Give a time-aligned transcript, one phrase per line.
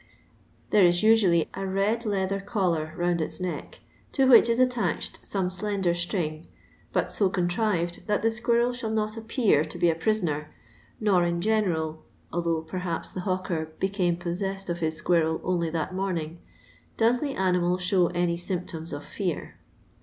[0.71, 3.81] There is usually a red leather collar round its neck,
[4.13, 6.47] to which it attached tome slender string,
[6.91, 10.49] but so contrived that the squirrel shall not appear to be a prisoner,
[10.99, 12.03] nor in general—
[12.33, 16.39] although perhi^t the hawker became possessed of his squirrel only that morning—
[16.97, 19.57] does the animal thow any tymptomt of fear.